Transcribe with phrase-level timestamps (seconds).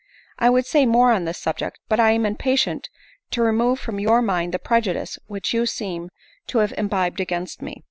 [0.39, 2.89] I would say more on this subject, but I am impatient
[3.29, 6.09] to remove from your mind the prejudice which you seem
[6.47, 7.79] to have imbibed against me.